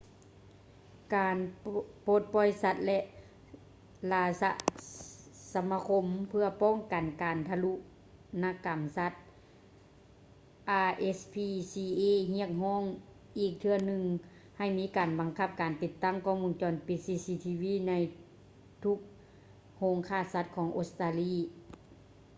[1.15, 1.37] ການ
[2.05, 2.99] ປົດປ່ອຍສັດ ແລະ
[4.11, 4.51] ລາຊະ
[5.53, 7.73] ສະມາຄົມເພື່ອປ້ອງກັນການທາລຸ
[8.43, 9.11] ນນະກຳສັດ
[10.89, 12.03] rspca
[12.35, 12.83] ຮຽກຮ້ອງ
[13.39, 14.03] ອີກເທື່ອໜຶ່ງ
[14.57, 17.93] ໃຫ້ມີການບັງຄັບການຕິດຕັ້ງກ້ອງວົງຈອນປິດ cctv ໃນ
[18.83, 18.99] ທຸກ
[19.79, 21.35] ໂຮງຂ້າສັດຂອງອົດສະຕາລີ